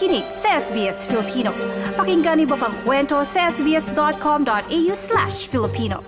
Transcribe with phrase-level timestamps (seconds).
[0.00, 1.52] nakikinig sa SBS Filipino.
[1.92, 6.00] Pakinggan niyo pang kwento sa sbs.com.au slash Filipino.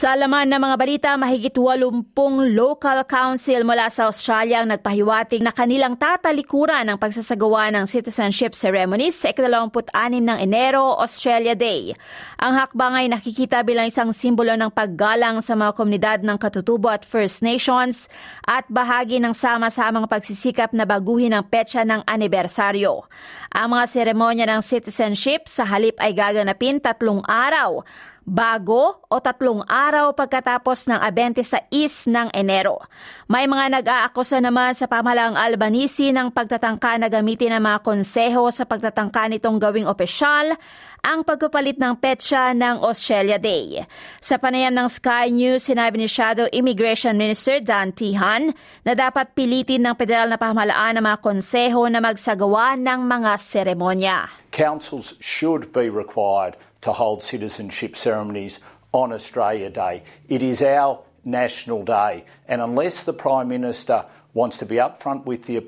[0.00, 2.16] Sa laman ng mga balita, mahigit 80
[2.56, 9.12] local council mula sa Australia ang nagpahiwatig na kanilang tatalikuran ang pagsasagawa ng citizenship ceremonies
[9.12, 9.92] sa 26
[10.24, 11.92] ng Enero, Australia Day.
[12.40, 17.04] Ang hakbang ay nakikita bilang isang simbolo ng paggalang sa mga komunidad ng katutubo at
[17.04, 18.08] First Nations
[18.48, 23.04] at bahagi ng sama-samang pagsisikap na baguhin ang petsa ng anibersaryo.
[23.52, 27.84] Ang mga seremonya ng citizenship sa halip ay gaganapin tatlong araw
[28.30, 32.78] bago o tatlong araw pagkatapos ng 26 ng Enero.
[33.26, 38.62] May mga nag-aakusa naman sa pamahalaang Albanese ng pagtatangka na gamitin ng mga konseho sa
[38.62, 40.54] pagtatangka nitong gawing opisyal
[41.02, 43.82] ang pagpapalit ng petsa ng Australia Day.
[44.22, 48.54] Sa panayam ng Sky News, sinabi ni Shadow Immigration Minister Dan Tihan
[48.86, 54.18] na dapat pilitin ng federal na pamahalaan ng mga konseho na magsagawa ng mga seremonya.
[54.52, 58.60] Councils should be required to hold citizenship ceremonies
[58.92, 60.02] on Australia Day.
[60.28, 65.46] It is our national day, and unless the Prime Minister wants to be upfront with
[65.46, 65.58] the,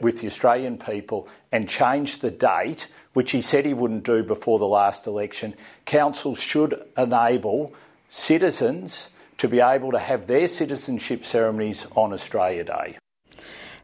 [0.00, 4.58] with the Australian people and change the date, which he said he wouldn't do before
[4.58, 7.74] the last election, councils should enable
[8.08, 9.08] citizens
[9.38, 12.96] to be able to have their citizenship ceremonies on Australia Day.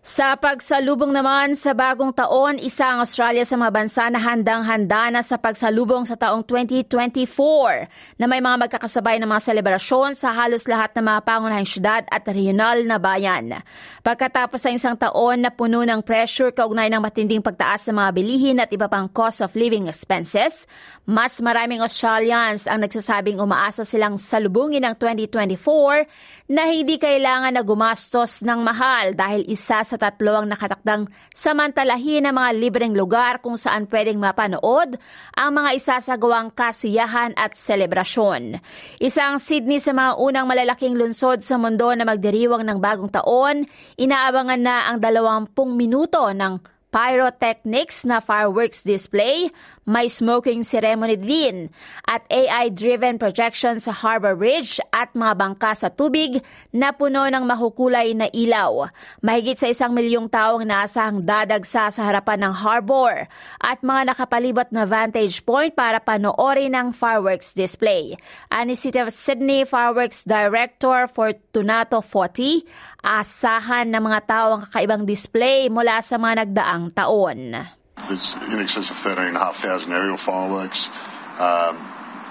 [0.00, 5.20] Sa pagsalubong naman sa bagong taon, isa ang Australia sa mga bansa na handang-handa na
[5.20, 10.96] sa pagsalubong sa taong 2024 na may mga magkakasabay na mga selebrasyon sa halos lahat
[10.96, 13.60] ng mga pangunahing syudad at regional na bayan.
[14.00, 18.56] Pagkatapos sa isang taon na puno ng pressure kaugnay ng matinding pagtaas sa mga bilihin
[18.56, 20.64] at iba pang cost of living expenses,
[21.04, 26.08] mas maraming Australians ang nagsasabing umaasa silang salubungin ng 2024
[26.48, 32.34] na hindi kailangan na gumastos ng mahal dahil isa sa tatlo ang nakatakdang samantalahin ng
[32.38, 34.94] mga libreng lugar kung saan pwedeng mapanood
[35.34, 38.62] ang mga isasagawang kasiyahan at selebrasyon.
[39.02, 43.66] Isang Sydney sa mga unang malalaking lungsod sa mundo na magdiriwang ng bagong taon,
[43.98, 49.50] inaabangan na ang 20 minuto ng pyrotechnics na fireworks display,
[49.90, 51.66] may smoking ceremony din
[52.06, 56.38] at AI-driven projection sa Harbor Bridge at mga bangka sa tubig
[56.70, 58.86] na puno ng mahukulay na ilaw.
[59.18, 63.26] Mahigit sa isang milyong tao ang naasahang dadagsa sa harapan ng harbor
[63.58, 68.14] at mga nakapalibot na vantage point para panoorin ang fireworks display.
[68.54, 72.62] Ani City of Sydney Fireworks Director Fortunato Foti,
[73.02, 77.68] asahan ng mga tao ang kakaibang display mula sa mga nagdaang taon.
[78.08, 80.88] There's in excess of 13,500 aerial fireworks,
[81.36, 81.76] um,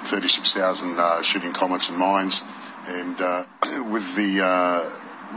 [0.10, 2.42] 36,000 uh, shooting comets and mines,
[2.90, 3.46] and uh,
[3.94, 4.82] with the uh,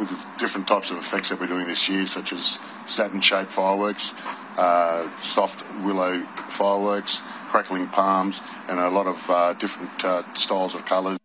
[0.01, 2.57] with the different types of effects that we're doing this year, such as
[2.89, 4.17] Saturn-shaped fireworks,
[4.57, 7.21] uh, soft willow fireworks,
[7.53, 11.21] crackling palms, and a lot of uh, different uh, styles of colours.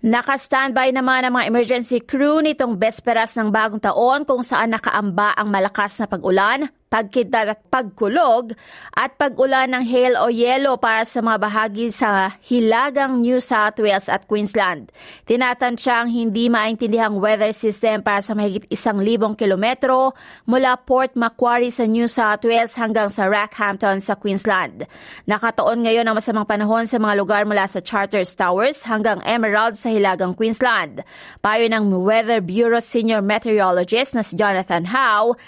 [0.00, 5.52] Naka-standby naman ang mga emergency crew nitong besperas ng bagong taon kung saan nakaamba ang
[5.52, 8.52] malakas na pag-ulan, pagkidlat at pagkulog
[8.98, 14.10] at pag-ulan ng hail o yelo para sa mga bahagi sa hilagang New South Wales
[14.10, 14.90] at Queensland.
[15.30, 20.18] Tinatansya ang hindi maintindihang weather system para sa mahigit isang libong kilometro
[20.50, 24.90] mula Port Macquarie sa New South Wales hanggang sa Rockhampton sa Queensland.
[25.30, 29.94] Nakatoon ngayon ang masamang panahon sa mga lugar mula sa Charters Towers hanggang Emerald sa
[29.94, 31.06] hilagang Queensland.
[31.38, 35.38] Payo ng Weather Bureau Senior Meteorologist na si Jonathan Howe,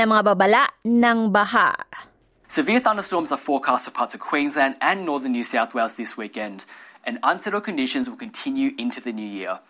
[0.00, 1.76] ang mga babala ng baha.
[2.48, 6.64] Severe thunderstorms are forecast for parts of Queensland and northern New South Wales this weekend,
[7.04, 9.60] and unsettled conditions will continue into the new year.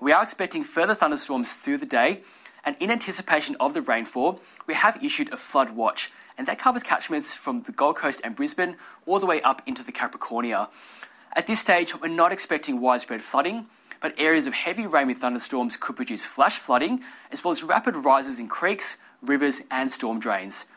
[0.00, 2.22] We are expecting further thunderstorms through the day,
[2.64, 6.82] and in anticipation of the rainfall, we have issued a flood watch, and that covers
[6.82, 8.74] catchments from the Gold Coast and Brisbane
[9.06, 10.66] all the way up into the Capricornia.
[11.36, 13.66] At this stage, we're not expecting widespread flooding,
[14.04, 17.00] but areas of heavy rain with thunderstorms could produce flash flooding,
[17.32, 20.68] as well as rapid rises in creeks, rivers, and storm drains.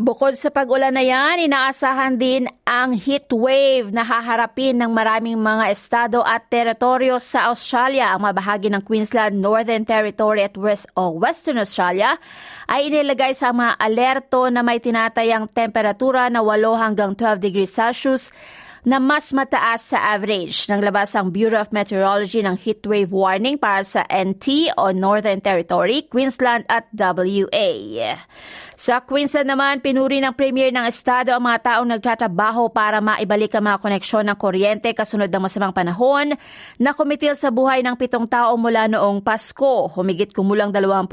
[0.00, 5.68] Bukod sa pag-ulan na yan, inaasahan din ang heat wave na haharapin ng maraming mga
[5.68, 8.16] estado at teritoryo sa Australia.
[8.16, 12.16] Ang mabahagi ng Queensland, Northern Territory at West o Western Australia
[12.72, 18.32] ay inilagay sa mga alerto na may tinatayang temperatura na 8 hanggang 12 degrees Celsius
[18.84, 20.68] na mas mataas sa average.
[20.68, 26.64] Naglabas ang Bureau of Meteorology ng heatwave warning para sa NT o Northern Territory, Queensland
[26.68, 28.16] at WA.
[28.80, 33.68] Sa Queensland naman, pinuri ng Premier ng Estado ang mga taong nagtatrabaho para maibalik ang
[33.68, 36.32] mga koneksyon ng kuryente kasunod ng masamang panahon
[36.80, 39.92] na kumitil sa buhay ng pitong tao mula noong Pasko.
[39.92, 41.12] Humigit kumulang 28,000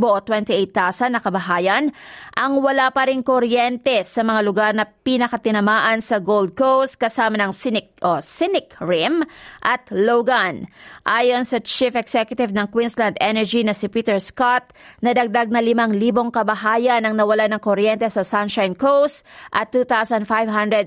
[0.00, 1.92] o 28,000 na kabahayan
[2.32, 7.52] ang wala pa rin kuryente sa mga lugar na pinakatinamaan sa Gold Coast kasama ng
[7.54, 9.26] Cynic, o Cynic Rim
[9.62, 10.66] at Logan.
[11.04, 14.72] Ayon sa Chief Executive ng Queensland Energy na si Peter Scott,
[15.04, 20.24] nadagdag na 5,000 kabahayan nang nawala ng kuryente sa Sunshine Coast at 2,500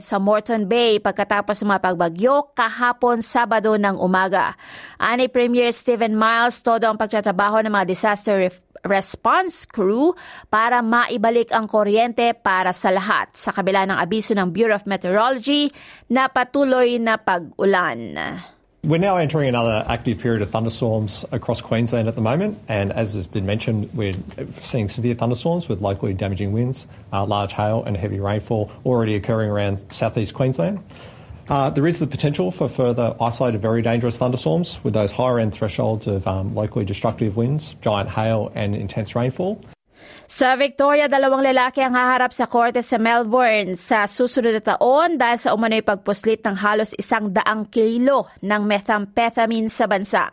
[0.02, 4.58] sa Morton Bay pagkatapos ng mga pagbagyo kahapon Sabado ng umaga.
[4.98, 8.50] Ani Premier Stephen Miles, todo ang pagtatrabaho ng mga disaster
[8.88, 10.16] response crew
[10.48, 15.70] para maibalik ang kuryente para sa lahat sa kabila ng abiso ng Bureau of Meteorology
[16.08, 18.16] na patuloy na pag-ulan.
[18.88, 23.14] We're now entering another active period of thunderstorms across Queensland at the moment, and as
[23.16, 24.16] has been mentioned, we're
[24.62, 29.50] seeing severe thunderstorms with locally damaging winds, uh, large hail, and heavy rainfall already occurring
[29.50, 30.80] around southeast Queensland.
[31.50, 35.54] Uh, there is the potential for further isolated, very dangerous thunderstorms with those higher end
[35.54, 39.64] thresholds of um, locally destructive winds, giant hail, and intense rainfall.
[40.28, 45.40] Sa Victoria, dalawang lalaki ang haharap sa korte sa Melbourne sa susunod na taon dahil
[45.40, 50.28] sa umano'y pagpuslit ng halos isang daang kilo ng methamphetamine sa bansa.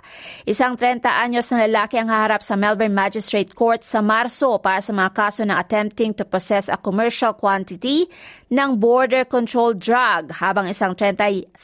[0.51, 4.91] Isang 30 anyos na lalaki ang haharap sa Melbourne Magistrate Court sa Marso para sa
[4.91, 8.11] mga kaso ng attempting to possess a commercial quantity
[8.51, 11.55] ng border control drug habang isang 36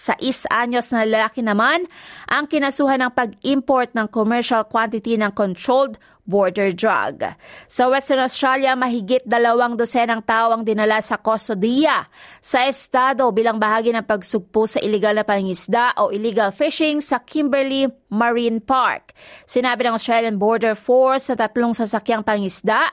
[0.54, 1.82] anyos na lalaki naman
[2.30, 7.24] ang kinasuhan ng pag-import ng commercial quantity ng controlled border drug.
[7.70, 12.06] Sa Western Australia, mahigit dalawang dosenang tao ang dinala sa kustodiya
[12.40, 17.88] sa estado bilang bahagi ng pagsugpo sa illegal na pangingisda o illegal fishing sa Kimberley
[18.10, 19.14] Marine Park.
[19.46, 22.90] Sinabi ng Australian Border Force sa tatlong sasakyang pangisda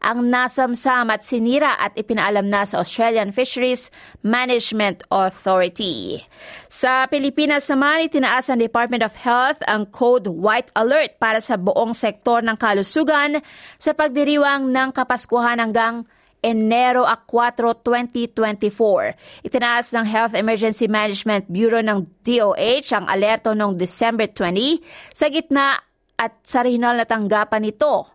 [0.00, 3.92] ang nasamsam at sinira at ipinaalam na sa Australian Fisheries
[4.24, 6.24] Management Authority.
[6.72, 11.92] Sa Pilipinas naman, itinaas ng Department of Health ang Code White Alert para sa buong
[11.92, 13.44] sektor ng kalusugan
[13.76, 16.08] sa pagdiriwang ng Kapaskuhan hanggang
[16.40, 19.44] Enero 4, 2024.
[19.44, 24.80] Itinaas ng Health Emergency Management Bureau ng DOH ang alerto noong December 20
[25.12, 25.76] sa gitna
[26.16, 28.08] at sa regional na tanggapan nito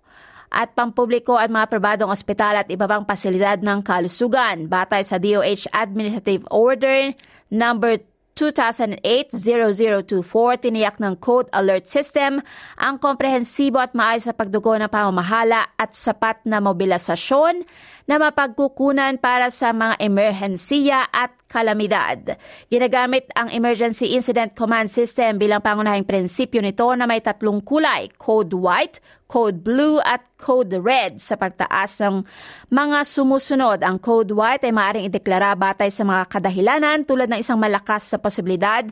[0.51, 4.69] at pampubliko at mga pribadong ospital at iba pang pasilidad ng kalusugan.
[4.69, 7.13] Batay sa DOH Administrative Order
[7.49, 8.01] number
[8.35, 10.11] 2008-0024,
[10.59, 12.43] tiniyak ng Code Alert System
[12.75, 17.63] ang komprehensibo at maayos sa pagdugo ng pamamahala at sapat na mobilisasyon
[18.05, 22.37] na mapagkukunan para sa mga emerhensiya at kalamidad.
[22.69, 28.53] Ginagamit ang Emergency Incident Command System bilang pangunahing prinsipyo nito na may tatlong kulay, Code
[28.53, 32.21] White, Code Blue at Code Red sa pagtaas ng
[32.69, 33.81] mga sumusunod.
[33.81, 38.21] Ang Code White ay maaaring ideklara batay sa mga kadahilanan tulad ng isang malakas na
[38.21, 38.85] posibilidad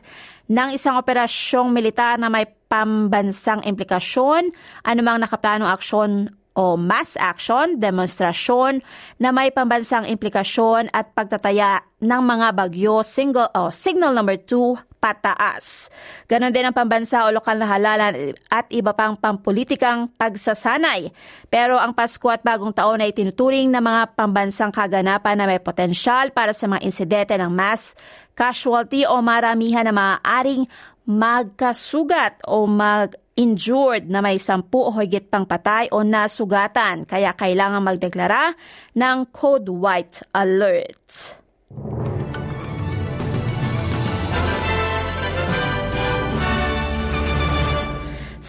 [0.50, 4.50] ng isang operasyong militar na may pambansang implikasyon,
[4.82, 8.80] anumang nakaplanong aksyon o mass action, demonstrasyon
[9.18, 15.92] na may pambansang implikasyon at pagtataya ng mga bagyo single o signal number 2 pataas.
[16.24, 21.12] Ganon din ang pambansa o lokal na halalan at iba pang pampolitikang pagsasanay.
[21.52, 26.32] Pero ang Pasko at Bagong Taon ay tinuturing na mga pambansang kaganapan na may potensyal
[26.32, 27.92] para sa mga insidente ng mass
[28.32, 30.64] casualty o maramihan na maaaring
[31.04, 37.82] magkasugat o mag injured na may sampu o higit pang patay o nasugatan kaya kailangan
[37.82, 38.54] magdeklara
[38.94, 41.43] ng Code White Alert.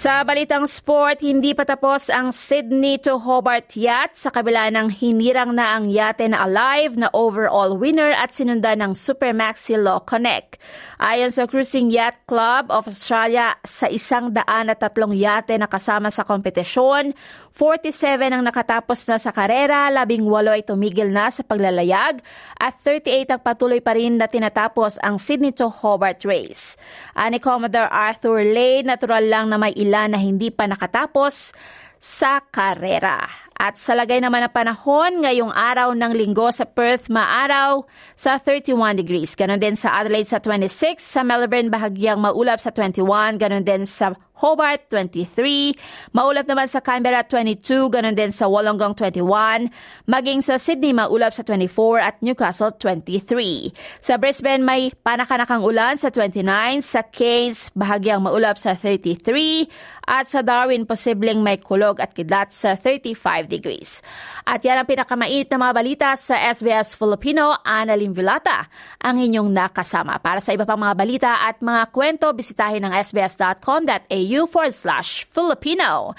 [0.05, 5.57] Sa balitang sport, hindi pa tapos ang Sydney to Hobart Yacht sa kabila ng hinirang
[5.57, 10.61] na ang yate na alive na overall winner at sinundan ng Supermaxi Law Connect.
[11.01, 16.13] Ayon sa Cruising Yacht Club of Australia, sa isang daan at tatlong yate na kasama
[16.13, 17.17] sa kompetisyon,
[17.57, 20.21] 47 ang nakatapos na sa karera, 18
[20.53, 22.21] ay tumigil na sa paglalayag
[22.61, 26.77] at 38 ang patuloy pa rin na tinatapos ang Sydney to Hobart race.
[27.17, 31.55] Ani Commodore Arthur Lay, natural lang na may ilan na hindi pa nakatapos
[31.95, 33.23] sa karera.
[33.55, 37.87] At sa lagay naman ng panahon, ngayong araw ng linggo sa Perth, maaraw
[38.19, 39.31] sa 31 degrees.
[39.39, 44.11] Ganon din sa Adelaide sa 26, sa Melbourne bahagyang maulap sa 21, ganon din sa
[44.35, 49.71] Hobart 23, maulap naman sa Canberra 22, ganon din sa Wollongong 21,
[50.11, 53.71] maging sa Sydney maulap sa 24 at Newcastle 23.
[54.03, 56.43] Sa Brisbane may panakanakang ulan sa 29,
[56.83, 59.71] sa Cairns bahagyang maulap sa 33,
[60.03, 64.03] at sa Darwin posibleng may kulog at kidlat sa 35 degrees.
[64.43, 68.67] At yan ang pinakamait na mga balita sa SBS Filipino, Annalyn Vilata,
[68.99, 70.19] ang inyong nakasama.
[70.19, 76.15] Para sa iba pang mga balita at mga kwento, bisitahin ang sbs.com.au forward slash Filipino.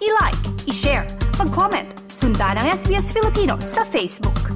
[0.00, 4.55] I-like, i-share, mag-comment, sundan ang SBS Filipino sa Facebook.